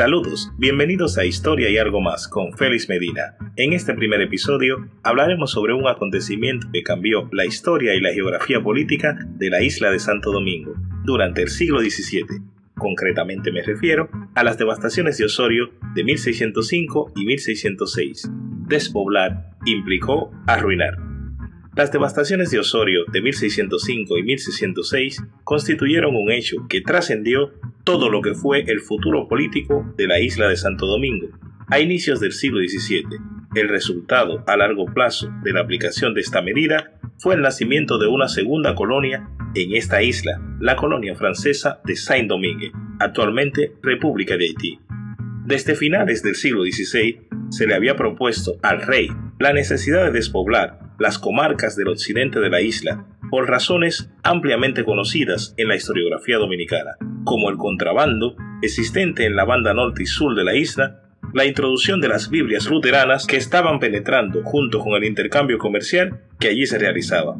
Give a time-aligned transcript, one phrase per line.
[0.00, 3.36] Saludos, bienvenidos a Historia y algo más con Félix Medina.
[3.56, 8.62] En este primer episodio hablaremos sobre un acontecimiento que cambió la historia y la geografía
[8.62, 10.72] política de la isla de Santo Domingo
[11.04, 12.24] durante el siglo XVII.
[12.76, 18.30] Concretamente me refiero a las devastaciones de Osorio de 1605 y 1606.
[18.70, 20.96] Despoblar implicó arruinar.
[21.74, 27.50] Las devastaciones de Osorio de 1605 y 1606 constituyeron un hecho que trascendió
[27.82, 31.30] todo lo que fue el futuro político de la isla de Santo Domingo
[31.66, 33.06] a inicios del siglo XVII.
[33.56, 38.06] El resultado a largo plazo de la aplicación de esta medida fue el nacimiento de
[38.06, 44.78] una segunda colonia en esta isla, la colonia francesa de Saint-Domingue, actualmente República de Haití.
[45.44, 50.80] Desde finales del siglo XVI se le había propuesto al rey la necesidad de despoblar
[50.98, 56.96] las comarcas del occidente de la isla por razones ampliamente conocidas en la historiografía dominicana,
[57.24, 62.00] como el contrabando existente en la banda norte y sur de la isla, la introducción
[62.00, 66.78] de las Biblias luteranas que estaban penetrando junto con el intercambio comercial que allí se
[66.78, 67.36] realizaba.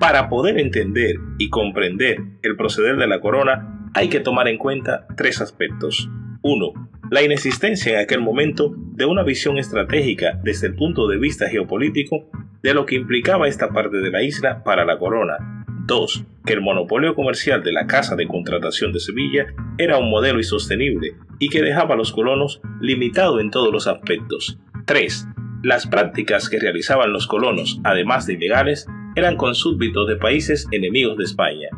[0.00, 5.06] Para poder entender y comprender el proceder de la corona, hay que tomar en cuenta
[5.16, 6.08] tres aspectos.
[6.42, 6.72] 1.
[7.10, 12.30] La inexistencia en aquel momento de una visión estratégica desde el punto de vista geopolítico
[12.62, 15.64] de lo que implicaba esta parte de la isla para la corona.
[15.88, 16.24] 2.
[16.46, 21.16] Que el monopolio comercial de la Casa de Contratación de Sevilla era un modelo insostenible
[21.40, 24.60] y que dejaba a los colonos limitados en todos los aspectos.
[24.86, 25.26] 3.
[25.64, 28.86] Las prácticas que realizaban los colonos, además de ilegales,
[29.16, 31.70] eran con súbditos de países enemigos de España.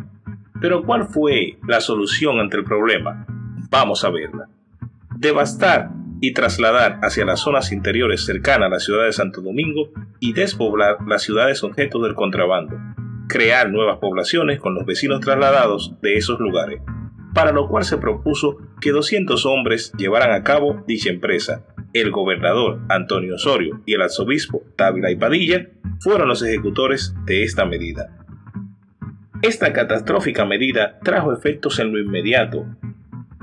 [0.60, 3.24] Pero ¿cuál fue la solución ante el problema?
[3.70, 4.46] Vamos a verla.
[5.16, 5.93] Devastar
[6.26, 10.96] y trasladar hacia las zonas interiores cercanas a la ciudad de Santo Domingo y despoblar
[11.06, 12.78] las ciudades objeto del contrabando,
[13.28, 16.80] crear nuevas poblaciones con los vecinos trasladados de esos lugares,
[17.34, 21.66] para lo cual se propuso que 200 hombres llevaran a cabo dicha empresa.
[21.92, 25.68] El gobernador Antonio Osorio y el arzobispo Távila y Padilla
[26.00, 28.16] fueron los ejecutores de esta medida.
[29.42, 32.64] Esta catastrófica medida trajo efectos en lo inmediato,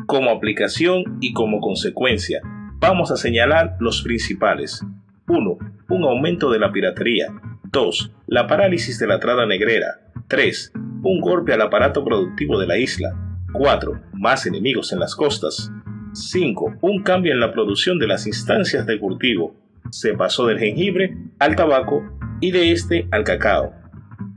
[0.07, 2.41] como aplicación y como consecuencia,
[2.81, 4.83] Vamos a señalar los principales.
[5.27, 5.57] 1.
[5.87, 7.27] Un aumento de la piratería.
[7.71, 8.11] 2.
[8.25, 9.99] La parálisis de la trada negrera.
[10.27, 10.73] 3.
[11.03, 13.11] Un golpe al aparato productivo de la isla.
[13.53, 14.01] 4.
[14.13, 15.71] Más enemigos en las costas.
[16.13, 16.79] 5.
[16.81, 19.55] Un cambio en la producción de las instancias de cultivo.
[19.91, 22.01] Se pasó del jengibre al tabaco
[22.39, 23.75] y de este al cacao.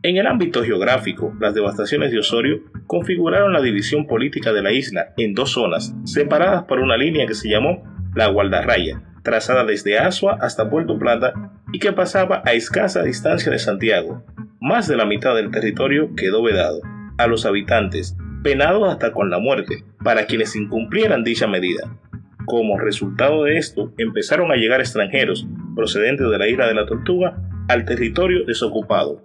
[0.02, 5.14] En el ámbito geográfico, las devastaciones de Osorio configuraron la división política de la isla
[5.16, 10.38] en dos zonas, separadas por una línea que se llamó la Gualdarraya, trazada desde Asua
[10.40, 11.32] hasta Puerto Plata
[11.72, 14.24] y que pasaba a escasa distancia de Santiago.
[14.60, 16.80] Más de la mitad del territorio quedó vedado
[17.18, 21.96] a los habitantes, penados hasta con la muerte, para quienes incumplieran dicha medida.
[22.44, 27.38] Como resultado de esto, empezaron a llegar extranjeros procedentes de la isla de la Tortuga
[27.68, 29.22] al territorio desocupado.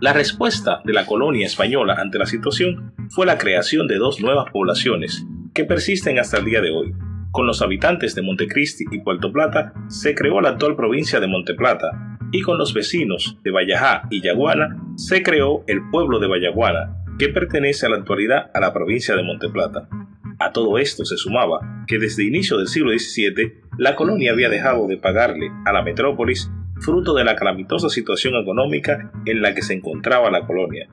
[0.00, 4.50] La respuesta de la colonia española ante la situación fue la creación de dos nuevas
[4.50, 6.94] poblaciones que persisten hasta el día de hoy,
[7.34, 12.16] con los habitantes de Montecristi y Puerto Plata se creó la actual provincia de Monteplata
[12.30, 17.30] y con los vecinos de Vallajá y Yaguana se creó el pueblo de Vallaguana, que
[17.30, 19.88] pertenece a la actualidad a la provincia de Monteplata.
[20.38, 24.86] A todo esto se sumaba que desde inicio del siglo XVII la colonia había dejado
[24.86, 26.52] de pagarle a la metrópolis
[26.82, 30.88] fruto de la calamitosa situación económica en la que se encontraba la colonia.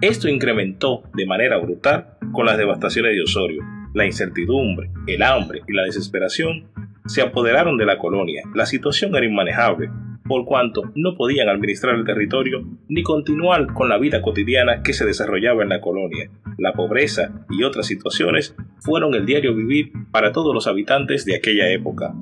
[0.00, 5.72] Esto incrementó de manera brutal con las devastaciones de Osorio, la incertidumbre, el hambre y
[5.72, 6.64] la desesperación
[7.06, 8.42] se apoderaron de la colonia.
[8.54, 9.90] La situación era inmanejable,
[10.26, 15.04] por cuanto no podían administrar el territorio ni continuar con la vida cotidiana que se
[15.04, 16.30] desarrollaba en la colonia.
[16.58, 21.70] La pobreza y otras situaciones fueron el diario vivir para todos los habitantes de aquella
[21.70, 22.14] época.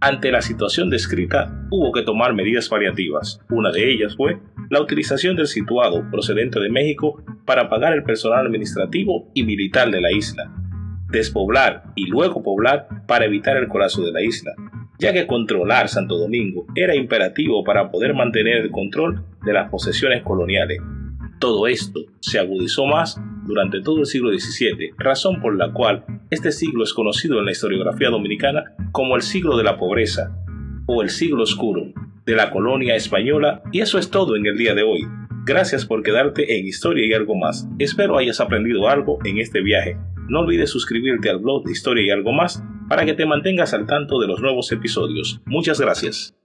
[0.00, 3.40] Ante la situación descrita, hubo que tomar medidas variativas.
[3.50, 4.38] Una de ellas fue
[4.70, 10.00] la utilización del situado procedente de México para pagar el personal administrativo y militar de
[10.00, 10.59] la isla
[11.10, 14.52] despoblar y luego poblar para evitar el colapso de la isla,
[14.98, 20.22] ya que controlar Santo Domingo era imperativo para poder mantener el control de las posesiones
[20.22, 20.80] coloniales.
[21.38, 26.52] Todo esto se agudizó más durante todo el siglo XVII, razón por la cual este
[26.52, 30.36] siglo es conocido en la historiografía dominicana como el siglo de la pobreza
[30.86, 31.92] o el siglo oscuro
[32.26, 35.00] de la colonia española y eso es todo en el día de hoy.
[35.46, 37.66] Gracias por quedarte en Historia y algo más.
[37.78, 39.96] Espero hayas aprendido algo en este viaje
[40.30, 43.86] no olvides suscribirte al blog de Historia y algo más para que te mantengas al
[43.86, 45.40] tanto de los nuevos episodios.
[45.44, 46.39] Muchas gracias.